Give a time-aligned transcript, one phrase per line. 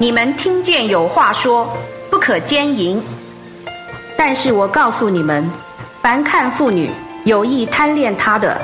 [0.00, 1.76] 你们听见有话说，
[2.08, 3.02] 不可奸淫。
[4.16, 5.50] 但是我告诉你们，
[6.00, 6.88] 凡看妇女
[7.24, 8.56] 有意贪恋她的，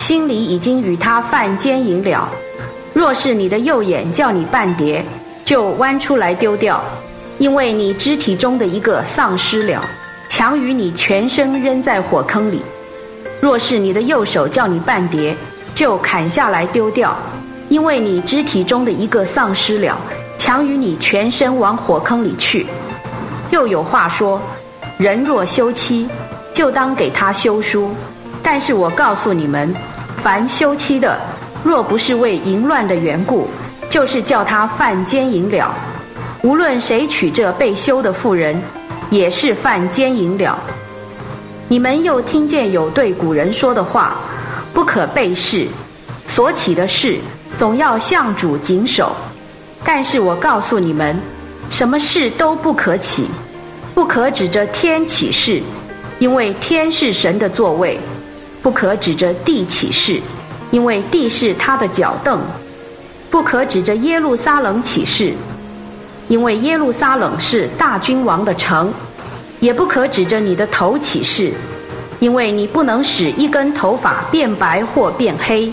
[0.00, 2.28] 心里已经与她犯奸淫了。
[2.92, 5.02] 若是你的右眼叫你半跌，
[5.46, 6.84] 就弯出来丢掉，
[7.38, 9.82] 因为你肢体中的一个丧失了，
[10.28, 12.60] 强于你全身扔在火坑里。
[13.40, 15.34] 若是你的右手叫你半跌，
[15.74, 17.16] 就砍下来丢掉，
[17.70, 19.98] 因为你肢体中的一个丧失了。
[20.44, 22.66] 强于你全身往火坑里去。
[23.52, 24.42] 又有话说：
[24.98, 26.08] 人若休妻，
[26.52, 27.92] 就当给他休书。
[28.42, 29.72] 但是我告诉你们，
[30.16, 31.16] 凡休妻的，
[31.62, 33.46] 若不是为淫乱的缘故，
[33.88, 35.72] 就是叫他犯奸淫了。
[36.42, 38.60] 无论谁娶这被休的妇人，
[39.10, 40.58] 也是犯奸淫了。
[41.68, 44.16] 你们又听见有对古人说的话：
[44.74, 45.68] 不可背誓，
[46.26, 47.20] 所起的事，
[47.56, 49.14] 总要向主谨守。
[49.84, 51.16] 但是我告诉你们，
[51.68, 53.26] 什么事都不可起，
[53.94, 55.60] 不可指着天起誓，
[56.18, 57.96] 因为天是神的座位；
[58.62, 60.20] 不可指着地起誓，
[60.70, 62.38] 因为地是他的脚凳；
[63.28, 65.34] 不可指着耶路撒冷起誓，
[66.28, 68.86] 因为耶路撒冷是大君王的城；
[69.58, 71.52] 也不可指着你的头起誓，
[72.20, 75.72] 因为你不能使一根头发变白或变黑。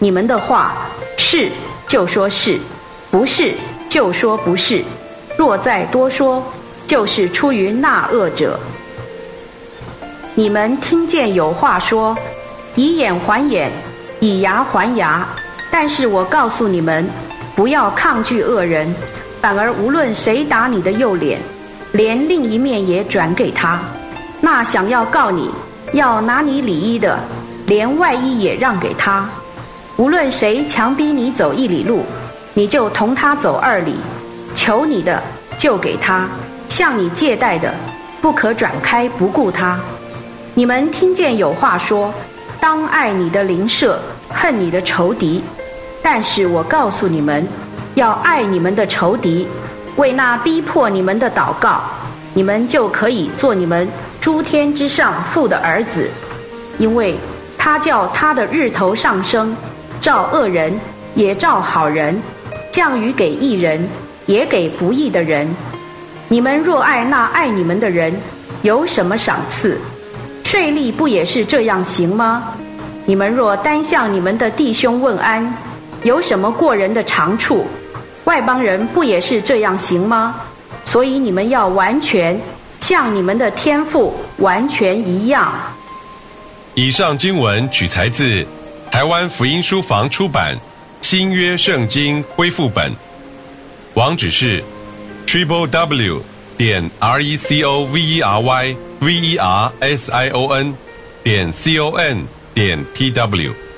[0.00, 0.74] 你们的话
[1.16, 1.48] 是
[1.86, 2.58] 就说是。
[3.10, 3.52] 不是，
[3.88, 4.84] 就说不是；
[5.36, 6.42] 若再多说，
[6.86, 8.58] 就是出于那恶者。
[10.34, 12.16] 你们听见有话说
[12.76, 13.70] ：“以眼还眼，
[14.20, 15.26] 以牙还牙。”
[15.72, 17.08] 但是我告诉你们，
[17.56, 18.94] 不要抗拒恶人，
[19.40, 21.40] 反而无论谁打你的右脸，
[21.92, 23.80] 连另一面也转给他。
[24.40, 25.50] 那想要告你
[25.92, 27.18] 要拿你里衣的，
[27.66, 29.28] 连外衣也让给他。
[29.96, 32.04] 无论谁强逼你走一里路，
[32.54, 33.94] 你就同他走二里，
[34.54, 35.22] 求你的
[35.56, 36.28] 就给他，
[36.68, 37.72] 向你借贷的，
[38.20, 39.78] 不可转开不顾他。
[40.54, 42.12] 你们听见有话说，
[42.60, 45.42] 当爱你的邻舍，恨你的仇敌。
[46.02, 47.46] 但是我告诉你们，
[47.94, 49.46] 要爱你们的仇敌，
[49.96, 51.80] 为那逼迫你们的祷告，
[52.34, 53.88] 你们就可以做你们
[54.20, 56.10] 诸天之上父的儿子，
[56.78, 57.16] 因为
[57.56, 59.56] 他叫他的日头上升，
[60.00, 60.72] 照恶人
[61.14, 62.20] 也照好人。
[62.70, 63.88] 降雨给义人，
[64.26, 65.48] 也给不义的人。
[66.28, 68.14] 你们若爱那爱你们的人，
[68.62, 69.78] 有什么赏赐？
[70.44, 72.54] 税吏不也是这样行吗？
[73.06, 75.52] 你们若单向你们的弟兄问安，
[76.04, 77.66] 有什么过人的长处？
[78.24, 80.36] 外邦人不也是这样行吗？
[80.84, 82.40] 所以你们要完全
[82.78, 85.52] 像你们的天赋完全一样。
[86.74, 88.46] 以上经文取材自
[88.90, 90.56] 台湾福音书房出版。
[91.02, 92.92] 新约圣经恢复本，
[93.94, 94.62] 网址是
[95.26, 96.22] triple w
[96.56, 100.52] 点 r e c o v e r y v e r s i o
[100.52, 100.74] n
[101.24, 103.69] 点 c o n 点 t w。